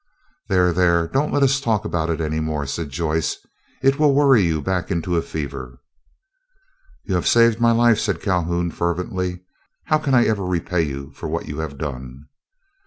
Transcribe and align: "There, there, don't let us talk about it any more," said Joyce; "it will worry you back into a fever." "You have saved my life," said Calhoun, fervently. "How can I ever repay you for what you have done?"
"There, 0.49 0.73
there, 0.73 1.07
don't 1.07 1.31
let 1.31 1.43
us 1.43 1.61
talk 1.61 1.85
about 1.85 2.09
it 2.09 2.19
any 2.19 2.39
more," 2.39 2.65
said 2.65 2.89
Joyce; 2.89 3.35
"it 3.83 3.99
will 3.99 4.15
worry 4.15 4.41
you 4.41 4.59
back 4.59 4.89
into 4.89 5.15
a 5.15 5.21
fever." 5.21 5.79
"You 7.03 7.13
have 7.13 7.27
saved 7.27 7.61
my 7.61 7.71
life," 7.71 7.99
said 7.99 8.19
Calhoun, 8.19 8.71
fervently. 8.71 9.43
"How 9.85 9.99
can 9.99 10.15
I 10.15 10.25
ever 10.25 10.43
repay 10.43 10.81
you 10.81 11.11
for 11.11 11.29
what 11.29 11.47
you 11.47 11.59
have 11.59 11.77
done?" 11.77 12.29